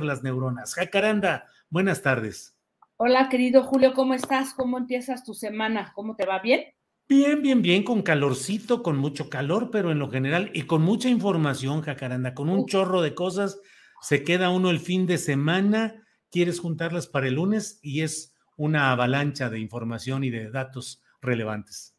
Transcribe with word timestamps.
Las 0.00 0.22
neuronas. 0.22 0.74
Jacaranda, 0.74 1.46
buenas 1.68 2.00
tardes. 2.00 2.56
Hola, 2.96 3.28
querido 3.28 3.62
Julio, 3.62 3.92
¿cómo 3.92 4.14
estás? 4.14 4.54
¿Cómo 4.54 4.78
empiezas 4.78 5.22
tu 5.22 5.34
semana? 5.34 5.92
¿Cómo 5.94 6.16
te 6.16 6.24
va? 6.24 6.38
¿Bien? 6.38 6.64
Bien, 7.08 7.42
bien, 7.42 7.60
bien, 7.60 7.84
con 7.84 8.00
calorcito, 8.00 8.82
con 8.82 8.96
mucho 8.96 9.28
calor, 9.28 9.70
pero 9.70 9.92
en 9.92 9.98
lo 9.98 10.10
general 10.10 10.50
y 10.54 10.62
con 10.62 10.80
mucha 10.80 11.10
información, 11.10 11.82
Jacaranda, 11.82 12.32
con 12.32 12.48
un 12.48 12.64
chorro 12.64 13.02
de 13.02 13.14
cosas. 13.14 13.60
Se 14.00 14.24
queda 14.24 14.48
uno 14.48 14.70
el 14.70 14.80
fin 14.80 15.06
de 15.06 15.18
semana, 15.18 16.02
quieres 16.30 16.58
juntarlas 16.58 17.06
para 17.06 17.28
el 17.28 17.34
lunes 17.34 17.78
y 17.82 18.00
es 18.00 18.34
una 18.56 18.92
avalancha 18.92 19.50
de 19.50 19.60
información 19.60 20.24
y 20.24 20.30
de 20.30 20.50
datos 20.50 21.02
relevantes. 21.20 21.94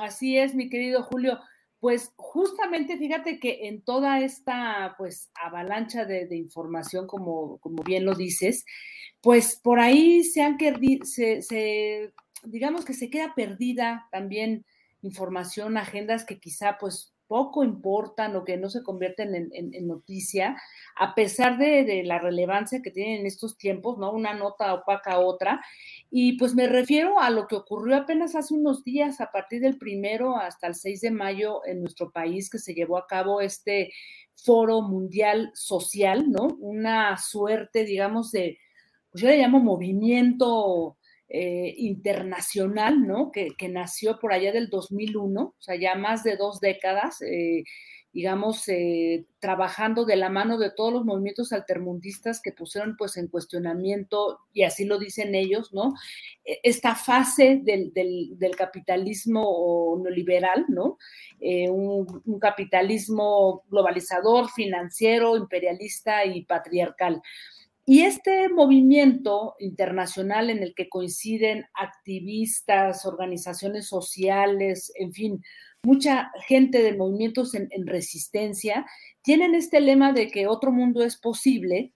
Así 0.00 0.36
es, 0.36 0.56
mi 0.56 0.68
querido 0.68 1.04
Julio. 1.04 1.38
Pues 1.80 2.12
justamente 2.16 2.96
fíjate 2.96 3.38
que 3.38 3.68
en 3.68 3.82
toda 3.82 4.20
esta 4.20 4.94
pues 4.98 5.30
avalancha 5.34 6.04
de, 6.04 6.34
información, 6.36 7.06
como, 7.06 7.58
como, 7.58 7.82
bien 7.82 8.04
lo 8.04 8.14
dices, 8.14 8.64
pues 9.20 9.60
por 9.62 9.78
ahí 9.78 10.24
se 10.24 10.42
han 10.42 10.56
se, 11.04 11.42
se, 11.42 12.12
digamos 12.44 12.84
que 12.84 12.94
se 12.94 13.10
queda 13.10 13.34
perdida 13.34 14.08
también 14.10 14.64
información, 15.02 15.76
agendas 15.76 16.24
que 16.24 16.38
quizá 16.38 16.78
pues 16.78 17.15
poco 17.26 17.64
importan 17.64 18.36
o 18.36 18.44
que 18.44 18.56
no 18.56 18.68
se 18.70 18.82
convierten 18.82 19.34
en, 19.34 19.50
en, 19.52 19.74
en 19.74 19.86
noticia, 19.86 20.56
a 20.96 21.14
pesar 21.14 21.58
de, 21.58 22.02
la 22.04 22.18
relevancia 22.18 22.82
que 22.82 22.90
tienen 22.90 23.20
en 23.20 23.26
estos 23.26 23.56
tiempos, 23.56 23.98
¿no? 23.98 24.12
Una 24.12 24.34
nota 24.34 24.74
opaca 24.74 25.12
a 25.12 25.18
otra. 25.20 25.60
Y 26.10 26.38
pues 26.38 26.54
me 26.54 26.66
refiero 26.66 27.20
a 27.20 27.30
lo 27.30 27.46
que 27.46 27.56
ocurrió 27.56 27.96
apenas 27.96 28.34
hace 28.34 28.54
unos 28.54 28.84
días, 28.84 29.20
a 29.20 29.30
partir 29.30 29.60
del 29.60 29.78
primero 29.78 30.36
hasta 30.36 30.66
el 30.66 30.74
6 30.74 31.00
de 31.00 31.10
mayo 31.10 31.60
en 31.66 31.80
nuestro 31.80 32.10
país, 32.10 32.50
que 32.50 32.58
se 32.58 32.74
llevó 32.74 32.98
a 32.98 33.06
cabo 33.06 33.40
este 33.40 33.92
foro 34.34 34.82
mundial 34.82 35.50
social, 35.54 36.30
¿no? 36.30 36.56
Una 36.60 37.16
suerte, 37.16 37.84
digamos, 37.84 38.30
de, 38.32 38.58
pues 39.10 39.22
yo 39.22 39.28
le 39.28 39.38
llamo 39.38 39.60
movimiento 39.60 40.96
eh, 41.28 41.74
internacional, 41.78 43.04
¿no? 43.04 43.32
Que, 43.32 43.52
nació 43.68 44.20
por 44.20 44.32
allá 44.32 44.52
del 44.52 44.70
2001, 44.70 45.40
o 45.42 45.54
sea, 45.58 45.74
ya 45.74 45.96
más 45.96 46.22
de 46.22 46.36
dos 46.36 46.60
décadas, 46.60 47.20
eh, 47.20 47.64
digamos, 48.12 48.68
eh, 48.68 49.26
trabajando 49.40 50.04
de 50.04 50.14
la 50.14 50.30
mano 50.30 50.56
de 50.56 50.70
todos 50.70 50.92
los 50.92 51.04
movimientos 51.04 51.52
altermundistas 51.52 52.40
que 52.40 52.52
pusieron 52.52 52.96
pues 52.96 53.16
en 53.16 53.26
cuestionamiento, 53.26 54.38
y 54.52 54.62
así 54.62 54.84
lo 54.84 55.00
dicen 55.00 55.34
ellos, 55.34 55.72
¿no? 55.72 55.94
E, 56.44 56.60
esta 56.62 56.94
fase 56.94 57.60
del, 57.60 57.92
del, 57.92 58.56
capitalismo 58.56 60.00
neoliberal, 60.00 60.64
¿no? 60.68 60.96
Un, 61.40 62.38
capitalismo 62.38 63.64
globalizador, 63.68 64.48
financiero, 64.48 65.36
imperialista 65.36 66.24
y 66.24 66.44
patriarcal. 66.44 67.20
Y 67.86 68.02
este 68.02 68.48
movimiento 68.48 69.54
internacional 69.60 70.50
en 70.50 70.62
el 70.62 70.74
que 70.74 70.88
coinciden 70.88 71.66
activistas, 71.72 73.06
organizaciones 73.06 73.86
sociales, 73.86 74.92
en 74.96 75.12
fin, 75.12 75.42
mucha 75.84 76.32
gente 76.48 76.82
de 76.82 76.96
movimientos 76.96 77.54
en, 77.54 77.68
en 77.70 77.86
resistencia, 77.86 78.84
tienen 79.22 79.54
este 79.54 79.80
lema 79.80 80.12
de 80.12 80.28
que 80.28 80.48
otro 80.48 80.72
mundo 80.72 81.04
es 81.04 81.16
posible. 81.16 81.92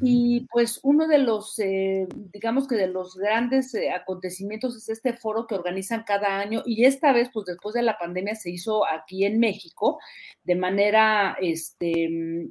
Y 0.00 0.46
pues 0.52 0.80
uno 0.82 1.08
de 1.08 1.18
los, 1.18 1.58
eh, 1.58 2.06
digamos 2.32 2.66
que 2.66 2.76
de 2.76 2.86
los 2.86 3.16
grandes 3.16 3.74
eh, 3.74 3.90
acontecimientos 3.90 4.76
es 4.76 4.88
este 4.88 5.12
foro 5.14 5.46
que 5.46 5.56
organizan 5.56 6.04
cada 6.04 6.38
año 6.38 6.62
y 6.64 6.84
esta 6.84 7.12
vez, 7.12 7.28
pues 7.32 7.46
después 7.46 7.74
de 7.74 7.82
la 7.82 7.98
pandemia, 7.98 8.34
se 8.34 8.50
hizo 8.50 8.86
aquí 8.86 9.24
en 9.24 9.38
México 9.40 9.98
de 10.44 10.54
manera 10.54 11.36
este, 11.40 12.08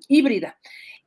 híbrida. 0.08 0.60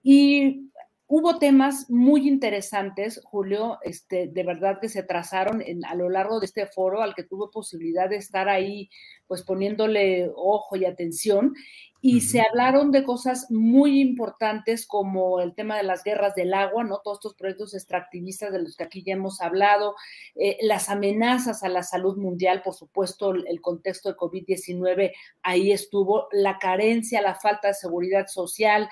Y 0.03 0.71
Hubo 1.09 1.39
temas 1.39 1.89
muy 1.89 2.27
interesantes, 2.27 3.21
Julio, 3.23 3.79
este, 3.83 4.27
de 4.27 4.43
verdad 4.43 4.81
que 4.81 4.89
se 4.89 5.05
trazaron 5.05 5.63
en, 5.63 5.85
a 5.85 5.95
lo 5.95 6.11
largo 6.11 6.41
de 6.41 6.47
este 6.47 6.67
foro 6.67 7.01
al 7.01 7.15
que 7.15 7.23
tuve 7.23 7.47
posibilidad 7.53 8.09
de 8.09 8.17
estar 8.17 8.49
ahí, 8.49 8.91
pues 9.29 9.45
poniéndole 9.45 10.29
ojo 10.35 10.75
y 10.75 10.85
atención. 10.85 11.55
Y 12.01 12.17
uh 12.17 12.19
-huh. 12.19 12.23
se 12.23 12.41
hablaron 12.41 12.91
de 12.91 13.05
cosas 13.05 13.47
muy 13.51 14.01
importantes 14.01 14.85
como 14.85 15.41
el 15.41 15.55
tema 15.55 15.77
de 15.77 15.85
las 15.85 16.03
guerras 16.03 16.35
del 16.35 16.53
agua, 16.53 16.83
¿no? 16.83 16.99
Todos 17.05 17.19
estos 17.19 17.35
proyectos 17.35 17.75
extractivistas 17.75 18.53
de 18.53 18.63
los 18.63 18.77
que 18.77 18.85
aquí 18.85 19.05
ya 19.05 19.13
hemos 19.13 19.41
hablado, 19.41 19.95
eh, 20.35 20.59
las 20.63 20.89
amenazas 20.89 21.63
a 21.63 21.69
la 21.69 21.85
salud 21.85 22.17
mundial, 22.17 22.63
por 22.65 22.75
supuesto, 22.75 23.31
el, 23.31 23.47
el 23.47 23.61
contexto 23.61 24.09
de 24.09 24.17
COVID-19 24.17 25.13
ahí 25.45 25.71
estuvo, 25.71 26.27
la 26.33 26.59
carencia, 26.59 27.23
la 27.23 27.37
falta 27.37 27.69
de 27.69 27.75
seguridad 27.75 28.27
social, 28.27 28.89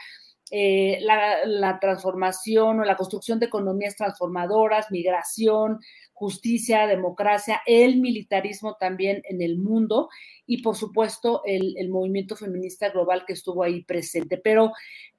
eh, 0.50 0.99
la, 1.00 1.44
la, 1.47 1.81
transformación 1.81 2.81
o 2.81 2.84
la 2.84 2.97
construcción 2.97 3.41
de 3.41 3.47
economías 3.47 3.97
transformadoras, 3.97 4.91
migración, 4.91 5.81
justicia, 6.12 6.87
democracia, 6.87 7.62
el 7.66 8.00
militarismo 8.00 8.77
también 8.78 9.22
en 9.25 9.41
el 9.43 9.59
mundo 9.59 10.09
y 10.47 10.62
por 10.62 10.77
supuesto 10.77 11.43
el, 11.44 11.75
el 11.78 11.88
movimiento 11.88 12.37
feminista 12.37 12.91
global 12.91 13.25
que 13.27 13.32
estuvo 13.32 13.62
ahí 13.62 13.82
presente. 13.82 14.37
Pero 14.37 14.72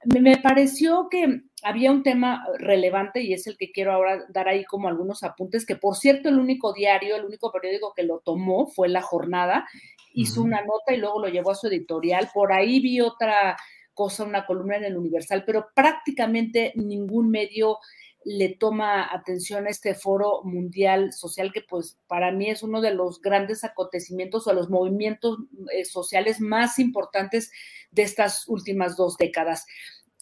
me, 0.05 0.21
me, 0.21 0.37
pareció 0.37 1.07
que 1.09 1.41
había 1.63 1.91
un 1.91 2.03
tema 2.03 2.45
relevante 2.59 3.21
y 3.21 3.33
es 3.33 3.47
el 3.47 3.57
que 3.57 3.71
quiero 3.71 3.93
ahora 3.93 4.25
dar 4.29 4.47
ahí 4.47 4.63
como 4.63 4.87
algunos 4.87 5.23
apuntes, 5.23 5.65
que 5.65 5.75
por 5.75 5.95
cierto 5.95 6.29
el 6.29 6.37
único 6.37 6.71
diario, 6.71 7.15
el 7.15 7.25
único 7.25 7.51
periódico 7.51 7.93
que 7.95 8.03
lo 8.03 8.19
tomó 8.19 8.67
fue 8.67 8.87
La 8.89 9.01
Jornada, 9.01 9.67
hizo 10.13 10.41
uh 10.41 10.43
-huh. 10.43 10.47
una 10.47 10.61
nota 10.61 10.93
y 10.93 10.97
luego 10.97 11.19
lo 11.19 11.29
llevó 11.29 11.51
a 11.51 11.55
su 11.55 11.67
editorial. 11.67 12.29
Por 12.33 12.53
ahí 12.53 12.79
vi 12.79 13.01
otra 13.01 13.57
cosa, 13.95 14.23
una 14.23 14.45
columna 14.45 14.77
en 14.77 14.83
el 14.83 14.97
Universal, 14.97 15.43
pero 15.45 15.69
prácticamente 15.73 16.73
ningún 16.75 17.31
medio 17.31 17.79
le 18.25 18.49
toma 18.49 19.07
atención 19.13 19.67
a 19.67 19.69
este 19.69 19.93
foro 19.93 20.41
mundial 20.43 21.13
social 21.13 21.53
que 21.53 21.61
pues 21.61 21.99
para 22.07 22.31
mí 22.31 22.49
es 22.49 22.63
uno 22.63 22.81
de 22.81 22.93
los 22.93 23.21
grandes 23.21 23.63
acontecimientos 23.63 24.47
o 24.47 24.53
los 24.53 24.69
movimientos 24.69 25.37
eh, 25.71 25.85
sociales 25.85 26.41
más 26.41 26.79
importantes 26.79 27.51
de 27.91 28.01
estas 28.01 28.47
últimas 28.47 28.97
dos 28.97 29.15
décadas. 29.17 29.65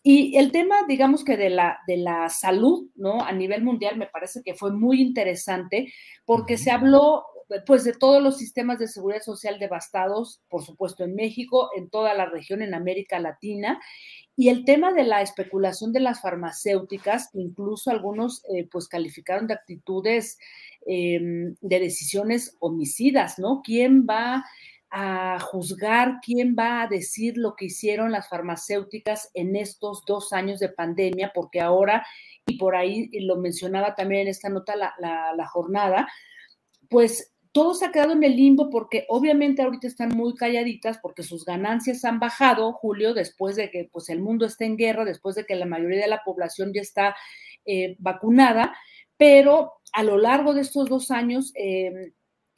Y 0.06 0.38
el 0.38 0.52
tema, 0.52 0.76
digamos 0.86 1.24
que 1.24 1.38
de 1.38 1.50
la, 1.50 1.80
de 1.88 1.96
la 1.96 2.28
salud, 2.28 2.90
¿no? 2.96 3.24
A 3.24 3.32
nivel 3.32 3.64
mundial 3.64 3.98
me 3.98 4.08
parece 4.08 4.44
que 4.44 4.54
fue 4.54 4.74
muy 4.74 5.02
interesante 5.02 5.94
porque 6.26 6.56
uh 6.56 6.58
-huh. 6.58 6.64
se 6.64 6.72
habló 6.72 7.24
pues 7.66 7.84
de 7.84 7.94
todos 7.94 8.22
los 8.22 8.38
sistemas 8.38 8.80
de 8.80 8.88
seguridad 8.88 9.22
social 9.22 9.60
devastados, 9.60 10.42
por 10.50 10.64
supuesto 10.64 11.04
en 11.04 11.16
México, 11.16 11.70
en 11.76 11.90
toda 11.90 12.14
la 12.14 12.26
región, 12.26 12.62
en 12.62 12.74
América 12.74 13.20
Latina, 13.20 13.80
y 14.36 14.50
el 14.50 14.66
tema 14.66 14.94
de 14.94 15.04
la 15.04 15.22
especulación 15.22 15.94
de 15.94 16.00
las 16.00 16.22
farmacéuticas, 16.22 17.30
incluso 17.34 17.92
algunos 17.92 18.44
eh, 18.54 18.68
pues 18.72 18.88
calificaron 18.88 19.48
de 19.48 19.54
actitudes 19.54 20.40
eh, 20.88 21.20
de 21.62 21.80
decisiones 21.80 22.58
homicidas, 22.60 23.38
¿no? 23.38 23.62
¿Quién 23.64 24.08
va 24.10 24.44
a 24.96 25.40
juzgar 25.40 26.20
quién 26.24 26.56
va 26.58 26.84
a 26.84 26.88
decir 26.88 27.36
lo 27.36 27.56
que 27.56 27.66
hicieron 27.66 28.12
las 28.12 28.30
farmacéuticas 28.30 29.32
en 29.34 29.56
estos 29.56 30.06
dos 30.06 30.34
años 30.34 30.60
de 30.60 30.70
pandemia, 30.70 31.32
porque 31.34 31.62
ahora, 31.62 32.06
y 32.46 32.60
por 32.60 32.76
ahí 32.76 33.10
lo 33.22 33.38
mencionaba 33.38 33.96
también 33.96 34.22
en 34.22 34.28
esta 34.28 34.50
nota 34.50 34.76
la, 34.76 35.48
jornada, 35.48 36.08
pues 36.92 37.33
todo 37.54 37.76
se 37.76 37.86
ha 37.86 37.92
quedado 37.92 38.12
en 38.12 38.24
el 38.24 38.36
limbo 38.36 38.70
porque 38.70 39.06
obviamente 39.08 39.62
ahorita 39.62 39.88
están 39.88 40.10
muy 40.10 40.36
calladitas 40.36 40.98
porque 40.98 41.24
sus 41.24 41.46
ganancias 41.46 42.04
han 42.04 42.20
bajado, 42.20 42.74
Julio, 42.74 43.14
después 43.14 43.56
de 43.56 43.72
que 43.72 43.88
pues 43.92 44.10
el 44.10 44.22
mundo 44.22 44.46
está 44.46 44.66
en 44.66 44.76
guerra, 44.76 45.06
después 45.06 45.36
de 45.36 45.46
que 45.46 45.56
la 45.56 45.66
mayoría 45.66 46.02
de 46.02 46.08
la 46.08 46.24
población 46.26 46.74
ya 46.74 46.82
está 46.82 47.16
eh, 47.66 47.96
vacunada, 48.00 48.76
pero 49.18 49.74
a 49.94 50.04
lo 50.04 50.18
largo 50.18 50.54
de 50.54 50.62
estos 50.62 50.90
dos 50.90 51.12
años 51.12 51.54
eh, 51.56 52.14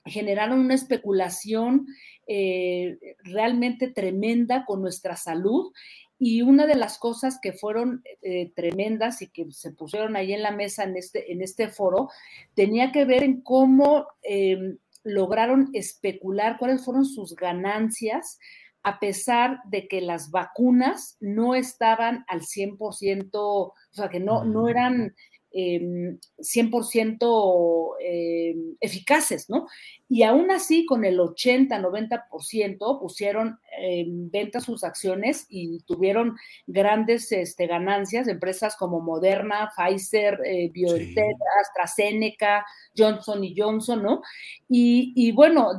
generaron 0.05 0.59
una 0.59 0.75
especulación 0.75 1.87
eh, 2.27 2.97
realmente 3.23 3.89
tremenda 3.89 4.65
con 4.65 4.81
nuestra 4.81 5.15
salud. 5.15 5.71
Y 6.17 6.43
una 6.43 6.65
de 6.65 6.75
las 6.75 6.97
cosas 6.97 7.39
que 7.41 7.51
fueron 7.51 8.01
eh, 8.21 8.51
tremendas 8.55 9.21
y 9.21 9.27
que 9.27 9.51
se 9.51 9.71
pusieron 9.71 10.15
ahí 10.15 10.31
en 10.31 10.43
la 10.43 10.51
mesa 10.51 10.85
en 10.85 10.95
este, 10.95 11.33
en 11.33 11.41
este 11.41 11.67
foro 11.67 12.09
tenía 12.53 12.93
que 12.93 13.03
ver 13.03 13.23
en 13.23 13.41
cómo 13.41 14.07
em, 14.23 14.77
lograron 15.05 15.69
especular 15.73 16.57
cuáles 16.57 16.83
fueron 16.83 17.05
sus 17.05 17.35
ganancias 17.35 18.37
a 18.83 18.99
pesar 18.99 19.61
de 19.65 19.87
que 19.87 19.99
las 19.99 20.29
vacunas 20.29 21.17
no 21.19 21.55
estaban 21.55 22.23
al 22.27 22.41
100%, 22.41 23.29
o 23.33 23.73
sea, 23.89 24.09
que 24.09 24.19
no, 24.19 24.43
no 24.43 24.69
eran 24.69 25.15
100% 25.55 27.95
eh, 27.99 28.01
eh, 28.01 28.55
eficaces, 28.81 29.49
¿no? 29.49 29.67
Y 30.09 30.23
aún 30.23 30.51
así, 30.51 30.85
con 30.85 31.05
el 31.05 31.19
80-90% 31.19 32.99
pusieron 32.99 33.57
en 33.77 34.29
venta 34.29 34.59
sus 34.59 34.83
acciones 34.83 35.45
y 35.49 35.79
tuvieron 35.83 36.35
grandes 36.67 37.31
este, 37.31 37.67
ganancias, 37.67 38.27
empresas 38.27 38.75
como 38.75 38.99
Moderna, 38.99 39.71
Pfizer, 39.75 40.39
eh, 40.45 40.69
BioNTech, 40.73 41.35
AstraZeneca, 41.61 42.65
Johnson 42.95 43.43
y 43.43 43.55
Johnson, 43.57 44.03
¿no? 44.03 44.21
Y, 44.67 45.31
bueno, 45.31 45.71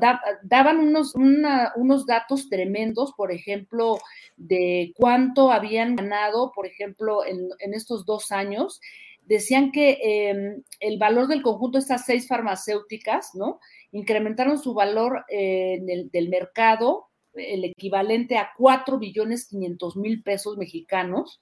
daban 0.42 0.78
unos, 0.78 1.14
unos 1.14 2.06
datos 2.06 2.48
tremendos, 2.48 3.12
por 3.12 3.30
ejemplo, 3.30 3.98
de 4.36 4.92
cuánto 4.96 5.52
habían 5.52 5.96
ganado, 5.96 6.50
por 6.54 6.66
ejemplo, 6.66 7.24
en, 7.24 7.48
en 7.58 7.74
estos 7.74 8.06
dos 8.06 8.32
años 8.32 8.80
decían 9.26 9.72
que 9.72 9.98
em, 10.02 10.62
el 10.80 10.98
valor 10.98 11.28
del 11.28 11.42
conjunto 11.42 11.78
de 11.78 11.82
estas 11.82 12.06
seis 12.06 12.26
farmacéuticas, 12.26 13.34
¿no? 13.34 13.60
Incrementaron 13.92 14.58
su 14.58 14.74
valor 14.74 15.24
eh, 15.28 15.78
del 16.10 16.28
mercado, 16.28 17.08
el 17.34 17.64
equivalente 17.64 18.38
a 18.38 18.50
4 18.56 18.98
billones 18.98 19.46
500 19.48 19.96
mil 19.96 20.22
pesos 20.22 20.56
mexicanos, 20.56 21.40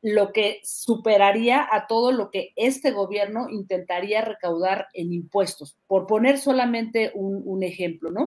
lo 0.00 0.32
que 0.32 0.60
superaría 0.64 1.66
a 1.70 1.86
todo 1.86 2.12
lo 2.12 2.30
que 2.30 2.52
este 2.56 2.90
gobierno 2.90 3.48
intentaría 3.50 4.20
recaudar 4.20 4.88
en 4.92 5.12
impuestos, 5.12 5.76
por 5.86 6.06
poner 6.06 6.38
solamente 6.38 7.10
un, 7.14 7.42
un 7.44 7.62
ejemplo, 7.62 8.10
¿no? 8.10 8.26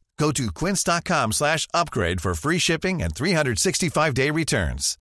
Go 0.21 0.31
to 0.33 0.51
quince.com 0.51 1.31
slash 1.31 1.67
upgrade 1.73 2.21
for 2.21 2.35
free 2.35 2.59
shipping 2.59 3.01
and 3.01 3.15
365-day 3.15 4.29
returns. 4.29 4.99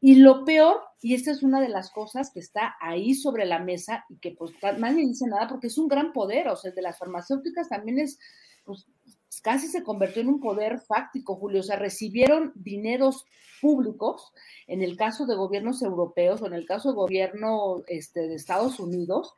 Y 0.00 0.16
lo 0.16 0.44
peor, 0.44 0.80
y 1.00 1.14
esta 1.14 1.30
es 1.30 1.44
una 1.44 1.60
de 1.60 1.68
las 1.68 1.90
cosas 1.90 2.32
que 2.32 2.40
está 2.40 2.74
ahí 2.80 3.14
sobre 3.14 3.44
la 3.44 3.60
mesa 3.60 4.04
y 4.08 4.18
que 4.18 4.32
pues 4.32 4.50
nadie 4.78 5.06
dice 5.06 5.26
nada 5.28 5.46
porque 5.46 5.68
es 5.68 5.78
un 5.78 5.86
gran 5.86 6.12
poder, 6.12 6.48
o 6.48 6.56
sea, 6.56 6.70
el 6.70 6.74
de 6.74 6.82
las 6.82 6.98
farmacéuticas 6.98 7.68
también 7.68 8.00
es, 8.00 8.18
pues 8.64 8.86
casi 9.42 9.68
se 9.68 9.84
convirtió 9.84 10.22
en 10.22 10.28
un 10.28 10.40
poder 10.40 10.80
fáctico, 10.80 11.36
Julio, 11.36 11.60
o 11.60 11.62
sea, 11.62 11.76
recibieron 11.76 12.52
dineros 12.56 13.24
públicos, 13.60 14.32
en 14.66 14.82
el 14.82 14.96
caso 14.96 15.26
de 15.26 15.36
gobiernos 15.36 15.80
europeos 15.82 16.42
o 16.42 16.46
en 16.46 16.54
el 16.54 16.66
caso 16.66 16.90
de 16.90 16.96
gobierno 16.96 17.82
este, 17.86 18.26
de 18.26 18.34
Estados 18.34 18.80
Unidos, 18.80 19.32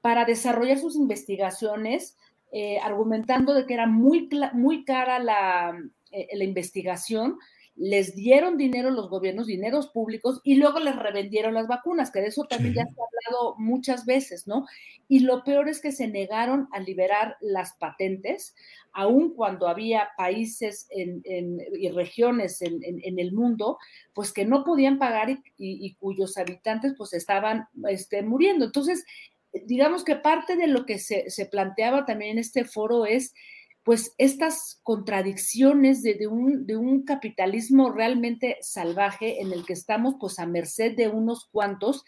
para 0.00 0.24
desarrollar 0.24 0.78
sus 0.78 0.96
investigaciones, 0.96 2.16
eh, 2.52 2.78
argumentando 2.82 3.54
de 3.54 3.66
que 3.66 3.74
era 3.74 3.86
muy, 3.86 4.28
muy 4.54 4.84
cara 4.84 5.18
la, 5.18 5.78
eh, 6.10 6.28
la 6.32 6.44
investigación, 6.44 7.38
les 7.76 8.14
dieron 8.14 8.58
dinero 8.58 8.90
los 8.90 9.08
gobiernos, 9.08 9.46
dineros 9.46 9.88
públicos, 9.88 10.40
y 10.44 10.56
luego 10.56 10.80
les 10.80 10.96
revendieron 10.96 11.54
las 11.54 11.66
vacunas, 11.66 12.10
que 12.10 12.20
de 12.20 12.26
eso 12.26 12.44
también 12.44 12.74
ya 12.74 12.84
se 12.84 12.90
ha 12.90 13.04
hablado 13.04 13.54
muchas 13.56 14.04
veces, 14.04 14.46
¿no? 14.46 14.66
Y 15.08 15.20
lo 15.20 15.44
peor 15.44 15.66
es 15.66 15.80
que 15.80 15.90
se 15.90 16.06
negaron 16.06 16.68
a 16.72 16.80
liberar 16.80 17.36
las 17.40 17.72
patentes, 17.78 18.54
aun 18.92 19.32
cuando 19.34 19.66
había 19.66 20.10
países 20.16 20.88
y 20.92 21.88
regiones 21.88 22.60
en, 22.60 23.18
el 23.18 23.32
mundo, 23.32 23.78
pues 24.12 24.32
que 24.32 24.44
no 24.44 24.62
podían 24.62 24.98
pagar 24.98 25.28
y, 25.56 25.94
cuyos 25.94 26.36
habitantes 26.36 26.94
pues 26.98 27.14
estaban 27.14 27.66
este, 27.88 28.22
muriendo. 28.22 28.66
Entonces, 28.66 29.04
digamos 29.52 30.04
que 30.04 30.16
parte 30.16 30.56
de 30.56 30.66
lo 30.66 30.86
que 30.86 30.98
se, 30.98 31.30
se 31.30 31.46
planteaba 31.46 32.06
también 32.06 32.32
en 32.32 32.38
este 32.38 32.64
foro 32.64 33.06
es 33.06 33.34
pues 33.82 34.14
estas 34.18 34.78
contradicciones 34.82 36.02
de, 36.02 36.26
un, 36.26 37.02
capitalismo 37.04 37.90
realmente 37.90 38.58
salvaje 38.60 39.40
en 39.40 39.52
el 39.52 39.64
que 39.64 39.72
estamos 39.72 40.16
pues 40.20 40.38
a 40.38 40.46
merced 40.46 40.94
de 40.96 41.08
unos 41.08 41.46
cuantos 41.50 42.04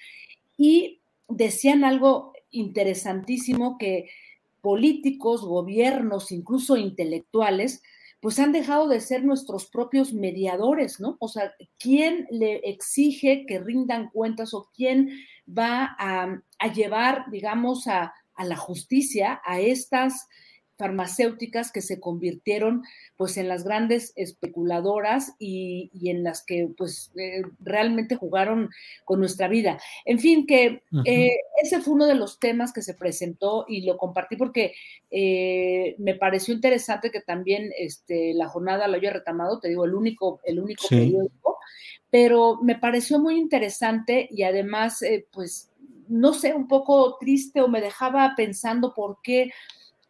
y 0.56 1.00
decían 1.28 1.82
algo 1.82 2.34
interesantísimo 2.50 3.78
que 3.78 4.11
políticos, 4.61 5.42
gobiernos, 5.42 6.30
incluso 6.30 6.76
intelectuales, 6.76 7.82
pues 8.20 8.38
han 8.38 8.52
dejado 8.52 8.87
de 8.87 9.00
ser 9.00 9.25
nuestros 9.25 9.66
propios 9.66 10.12
mediadores, 10.12 11.00
¿no? 11.00 11.16
O 11.18 11.26
sea, 11.26 11.52
¿quién 11.78 12.28
le 12.30 12.58
exige 12.58 13.44
que 13.49 13.58
rindan 13.58 14.11
cuentas 14.11 14.54
o 14.54 14.70
quién 14.76 15.11
va 15.46 15.96
a, 15.99 16.68
llevar, 16.72 17.30
digamos, 17.30 17.87
a, 17.88 18.14
a 18.34 18.44
la 18.44 18.56
justicia 18.56 19.40
a 19.44 19.61
estas 19.61 20.28
farmacéuticas 20.82 21.70
que 21.70 21.80
se 21.80 22.00
convirtieron 22.00 22.82
pues 23.16 23.37
en 23.37 23.46
las 23.46 23.62
grandes 23.62 24.12
especuladoras 24.16 25.34
y, 25.38 25.90
en 26.11 26.25
las 26.25 26.44
que 26.44 26.68
pues 26.76 27.12
eh, 27.16 27.42
realmente 27.61 28.16
jugaron 28.16 28.68
con 29.04 29.20
nuestra 29.20 29.46
vida. 29.46 29.78
En 30.04 30.18
fin, 30.18 30.44
que 30.44 30.82
eh, 31.04 31.37
ese 31.62 31.80
fue 31.80 31.94
uno 31.94 32.06
de 32.06 32.16
los 32.16 32.40
temas 32.40 32.72
que 32.72 32.82
se 32.82 32.94
presentó 32.94 33.64
y 33.68 33.82
lo 33.82 33.96
compartí 33.96 34.37
porque 34.37 34.75
eh, 35.11 35.94
me 35.99 36.16
pareció 36.16 36.52
interesante 36.52 37.12
que 37.12 37.20
también 37.20 37.70
este, 37.78 38.34
la 38.34 38.49
jornada 38.49 38.88
lo 38.88 38.96
haya 38.96 39.12
retamado, 39.12 39.61
te 39.61 39.68
digo, 39.68 39.84
el 39.84 39.94
único, 39.94 40.40
el 40.44 40.58
único 40.58 40.88
periódico, 40.88 41.41
pero 42.12 42.61
me 42.62 42.76
pareció 42.76 43.19
muy 43.19 43.38
interesante 43.38 44.28
y 44.31 44.45
además 44.45 45.02
pues 45.33 45.73
no 46.12 46.35
sé, 46.35 46.52
un 46.52 46.69
poco 46.69 47.16
triste 47.19 47.62
o 47.62 47.69
me 47.69 47.81
dejaba 47.81 48.35
pensando 48.37 48.92
por 48.92 49.19
qué 49.23 49.50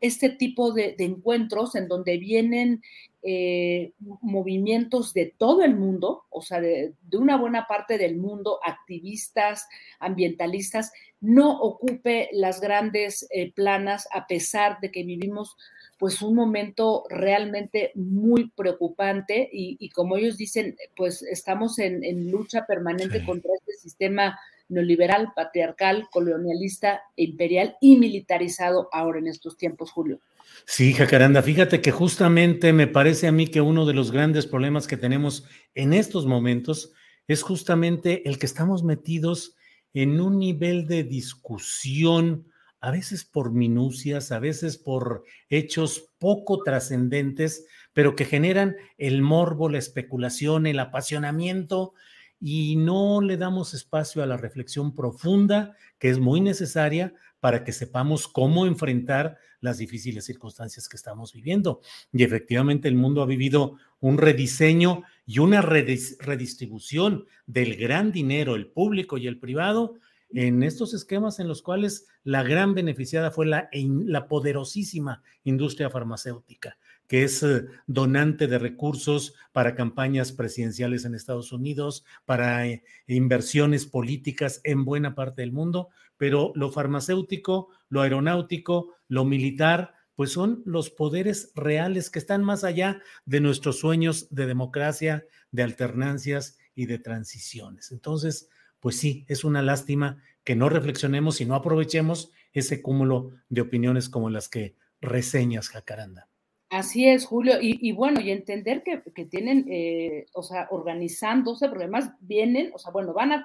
este 0.01 0.31
tipo 0.31 0.73
de, 0.73 0.97
encuentros 0.99 1.77
en 1.77 1.87
donde 1.87 2.19
vienen 2.19 2.83
eh, 3.23 3.93
movimientos 4.21 5.15
de 5.15 5.33
todo 5.39 5.63
el 5.63 5.77
mundo, 5.77 6.25
o 6.29 6.43
sea, 6.43 6.61
de, 6.61 6.95
una 7.13 7.37
buena 7.37 7.69
parte 7.69 7.99
del 7.99 8.17
mundo, 8.17 8.59
activistas, 8.65 9.69
ambientalistas, 10.01 10.93
no 11.21 11.57
ocupe 11.61 12.31
las 12.33 12.61
grandes 12.61 13.29
eh, 13.31 13.53
planas 13.53 14.09
a 14.11 14.27
pesar 14.27 14.81
de 14.81 14.91
que 14.91 15.05
vivimos 15.05 15.57
pues 16.03 16.21
un 16.21 16.35
momento 16.35 17.05
realmente 17.09 17.93
muy 17.95 18.51
preocupante 18.57 19.49
y, 19.53 19.89
como 19.91 20.17
ellos 20.17 20.37
dicen, 20.37 20.77
pues 20.97 21.23
estamos 21.23 21.79
en, 21.79 22.29
lucha 22.29 22.67
permanente 22.67 23.25
contra 23.25 23.53
este 23.55 23.75
sistema 23.75 24.37
neoliberal, 24.69 25.29
patriarcal, 25.37 26.09
colonialista, 26.11 27.03
imperial 27.15 27.77
y 27.81 27.99
militarizado 27.99 28.89
ahora 28.91 29.21
en 29.21 29.29
estos 29.29 29.57
tiempos, 29.57 29.93
Julio. 29.93 30.19
Sí, 30.67 30.93
Jacaranda, 30.93 31.41
fíjate 31.41 31.81
que 31.81 31.93
justamente 31.93 32.73
me 32.73 32.89
parece 32.89 33.29
a 33.29 33.33
mí 33.33 33.47
que 33.47 33.61
uno 33.61 33.87
de 33.87 33.95
los 33.95 34.11
grandes 34.11 34.45
problemas 34.45 34.89
que 34.89 34.97
tenemos 34.97 35.47
en 35.77 35.93
estos 35.93 36.27
momentos 36.27 36.93
es 37.29 37.45
justamente 37.45 38.29
el 38.29 38.41
que 38.41 38.47
estamos 38.47 38.83
metidos 38.83 39.55
en 39.95 40.21
un 40.21 40.41
nivel 40.41 40.89
de 40.89 41.05
discusión, 41.05 42.49
a 42.83 42.91
veces 42.91 43.25
por 43.25 43.53
minucias, 43.53 44.33
a 44.33 44.41
veces 44.41 44.77
por 44.77 45.25
hechos 45.49 46.11
poco 46.19 46.63
trascendentes, 46.65 47.65
pero 47.93 48.17
que 48.17 48.25
generan 48.25 48.77
el 48.99 49.23
morbo, 49.23 49.69
la 49.69 49.79
especulación, 49.79 50.67
el 50.67 50.81
apasionamiento 50.81 51.95
y 52.41 52.75
no 52.75 53.21
le 53.21 53.37
damos 53.37 53.73
espacio 53.73 54.21
a 54.21 54.27
la 54.27 54.37
reflexión 54.37 54.97
profunda 54.97 55.77
que 56.01 56.11
es 56.11 56.19
muy 56.19 56.41
necesaria 56.41 57.15
para 57.39 57.63
que 57.63 57.73
sepamos 57.73 58.27
cómo 58.27 58.67
enfrentar 58.67 59.39
las 59.61 59.79
difíciles 59.79 60.25
circunstancias 60.25 60.89
que 60.89 60.97
estamos 60.97 61.33
viviendo. 61.33 61.81
Y 62.13 62.25
efectivamente 62.25 62.89
el 62.89 62.97
mundo 62.97 63.23
ha 63.23 63.27
vivido 63.27 63.77
un 64.01 64.19
rediseño 64.19 65.05
y 65.25 65.39
una 65.39 65.63
redistribución 65.63 67.27
del 67.47 67.77
gran 67.77 68.11
dinero, 68.11 68.57
el 68.57 68.67
público 68.67 69.19
y 69.19 69.29
el 69.29 69.39
privado, 69.39 69.95
en 70.35 70.63
estos 70.63 70.95
esquemas 70.95 71.41
en 71.41 71.49
los 71.49 71.63
cuales 71.63 72.07
la 72.25 72.43
gran 72.43 72.75
beneficiada 72.75 73.31
fue 73.31 73.47
la, 73.47 73.69
la 73.73 74.29
poderosísima 74.29 75.23
industria 75.45 75.91
farmacéutica 75.91 76.77
que 77.13 77.25
es 77.25 77.43
eh, 77.43 77.67
donante 77.87 78.47
de 78.47 78.59
recursos 78.59 79.35
para 79.53 79.75
campañas 79.75 80.33
presidenciales 80.33 81.05
en 81.05 81.15
Estados 81.15 81.53
Unidos, 81.53 82.07
para 82.25 82.67
eh, 82.67 82.85
inversiones 83.07 83.85
políticas 83.85 84.63
en 84.65 84.87
buena 84.87 85.15
parte 85.15 85.43
del 85.43 85.53
mundo, 85.53 85.91
pero 86.17 86.53
lo 86.55 86.73
farmacéutico, 86.73 87.69
lo 87.91 88.01
aeronáutico, 88.01 88.95
lo 89.09 89.27
militar, 89.27 89.93
pues 90.15 90.33
son 90.33 90.63
los 90.65 90.89
poderes 90.89 91.53
reales 91.55 92.09
que 92.09 92.19
están 92.19 92.45
más 92.45 92.65
allá 92.65 93.03
de 93.27 93.41
nuestros 93.41 93.81
sueños 93.81 94.29
de 94.31 94.47
democracia, 94.47 95.27
de 95.51 95.65
alternancias 95.65 96.59
y 96.75 96.87
de 96.87 96.99
transiciones. 96.99 97.93
Entonces, 97.93 98.49
pues 98.83 98.99
sí, 98.99 99.25
es 99.29 99.45
una 99.45 99.63
lástima 99.63 100.21
que 100.43 100.57
no 100.57 100.69
reflexionemos 100.69 101.41
y 101.41 101.47
no 101.47 101.55
aprovechemos 101.55 102.33
ese 102.53 102.83
cúmulo 102.83 103.31
de 103.49 103.61
opiniones 103.61 104.09
como 104.09 104.29
las 104.29 104.49
que 104.49 104.75
reseñas, 105.01 105.69
Jacaranda. 105.69 106.29
Así 106.69 107.07
es, 107.07 107.27
Julio. 107.27 107.59
Y, 107.61 107.93
bueno, 107.93 108.21
y 108.21 108.33
entender 108.33 108.83
que, 108.83 109.25
tienen, 109.27 109.67
eh, 109.71 110.27
o 110.33 110.43
sea, 110.43 110.67
organizándose, 110.71 111.69
porque 111.69 111.85
además 111.85 112.11
vienen, 112.21 112.73
o 112.75 112.79
sea, 112.79 112.91
bueno, 112.91 113.13
van 113.13 113.31
a, 113.31 113.45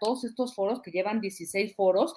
todos 0.00 0.24
estos 0.24 0.54
foros 0.54 0.82
que 0.82 0.90
llevan 0.90 1.20
16 1.20 1.74
foros, 1.74 2.14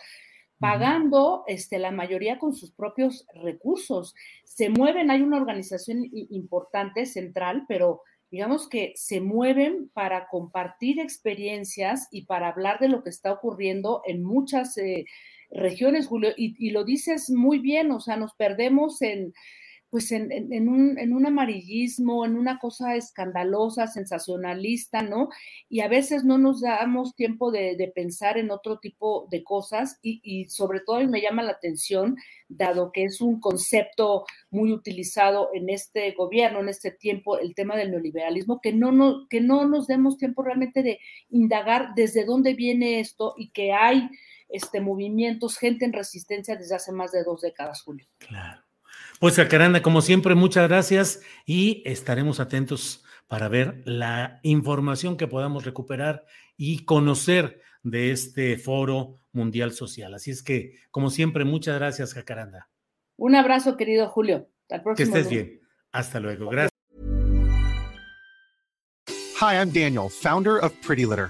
pagando 0.59 1.43
este, 1.47 1.77
la 1.77 1.91
mayoría 1.91 2.37
con 2.37 2.53
sus 2.53 2.71
propios 2.71 3.25
recursos. 3.35 4.13
Se 4.43 4.69
mueven, 4.69 5.09
hay 5.09 5.21
una 5.21 5.37
organización 5.37 6.03
importante, 6.11 7.05
central, 7.05 7.63
pero 7.69 8.01
digamos 8.31 8.67
que 8.67 8.93
se 8.95 9.21
mueven 9.21 9.89
para 9.93 10.27
compartir 10.27 10.99
experiencias 10.99 12.07
y 12.11 12.23
para 12.23 12.49
hablar 12.49 12.79
de 12.79 12.89
lo 12.89 13.03
que 13.03 13.09
está 13.09 13.31
ocurriendo 13.31 14.01
en 14.05 14.23
muchas 14.23 14.77
eh, 14.77 15.05
regiones, 15.49 16.07
Julio. 16.07 16.31
y 16.35 16.69
lo 16.71 16.83
dices 16.83 17.29
muy 17.29 17.59
bien, 17.59 17.91
o 17.91 17.99
sea, 17.99 18.17
nos 18.17 18.33
perdemos 18.33 19.01
en 19.01 19.33
pues 19.89 20.11
en, 20.11 20.31
en, 20.31 20.67
un, 20.67 20.97
en, 20.97 21.13
un, 21.13 21.25
amarillismo, 21.25 22.25
en 22.25 22.35
una 22.35 22.59
cosa 22.59 22.95
escandalosa, 22.95 23.87
sensacionalista, 23.87 25.01
¿no? 25.01 25.29
Y 25.69 25.79
a 25.79 25.87
veces 25.87 26.25
no 26.25 26.37
nos 26.37 26.61
damos 26.61 27.15
tiempo 27.15 27.51
de, 27.51 27.75
de 27.77 27.87
pensar 27.87 28.37
en 28.37 28.51
otro 28.51 28.79
tipo 28.79 29.27
de 29.31 29.43
cosas 29.43 29.97
y, 30.01 30.19
y, 30.23 30.49
sobre 30.49 30.81
todo 30.81 31.05
me 31.07 31.21
llama 31.21 31.43
la 31.43 31.51
atención, 31.51 32.17
dado 32.49 32.91
que 32.91 33.05
es 33.05 33.21
un 33.21 33.39
concepto 33.39 34.25
muy 34.49 34.73
utilizado 34.73 35.49
en 35.53 35.69
este 35.69 36.11
gobierno, 36.11 36.59
en 36.59 36.69
este 36.69 36.91
tiempo, 36.91 37.37
el 37.39 37.55
tema 37.55 37.77
del 37.77 37.91
neoliberalismo, 37.91 38.59
que 38.61 38.73
no, 38.73 38.91
no, 38.91 39.27
que 39.29 39.41
no 39.41 39.65
nos 39.65 39.87
demos 39.87 40.17
tiempo 40.17 40.43
realmente 40.43 40.83
de 40.83 40.99
indagar 41.29 41.93
desde 41.95 42.25
dónde 42.25 42.53
viene 42.55 42.99
esto 42.99 43.35
y 43.37 43.51
que 43.51 43.71
hay 43.71 44.09
este, 44.49 44.81
movimientos, 44.81 45.57
gente 45.57 45.85
en 45.85 45.93
resistencia 45.93 46.55
desde 46.55 46.75
hace 46.75 46.91
más 46.91 47.11
de 47.11 47.23
dos 47.23 47.41
décadas, 47.41 47.81
Julio. 47.81 48.05
Claro. 48.17 48.66
Pues 49.19 49.35
Jacaranda, 49.35 49.81
como 49.81 50.01
siempre, 50.01 50.35
muchas 50.35 50.67
gracias 50.67 51.21
y 51.45 51.81
estaremos 51.85 52.39
atentos 52.39 53.03
para 53.27 53.47
ver 53.47 53.81
la 53.85 54.39
información 54.43 55.17
que 55.17 55.27
podamos 55.27 55.65
recuperar 55.65 56.25
y 56.55 56.85
conocer 56.85 57.61
de 57.83 58.11
este 58.11 58.57
foro 58.57 59.15
mundial 59.31 59.71
social. 59.71 60.13
Así 60.13 60.31
es 60.31 60.43
que, 60.43 60.75
como 60.91 61.09
siempre, 61.09 61.45
muchas 61.45 61.75
gracias, 61.77 62.13
Jacaranda. 62.13 62.69
Un 63.15 63.35
abrazo, 63.35 63.77
querido 63.77 64.07
Julio. 64.07 64.49
Hasta 64.63 64.75
el 64.75 64.81
próximo. 64.81 65.13
Que 65.13 65.19
estés 65.19 65.31
bien. 65.31 65.61
Hasta 65.91 66.19
luego. 66.19 66.49
Gracias. 66.49 66.71
Hi, 69.39 69.55
I'm 69.55 69.71
Daniel, 69.71 70.09
founder 70.09 70.57
of 70.63 70.73
Pretty 70.85 71.05
Litter. 71.05 71.29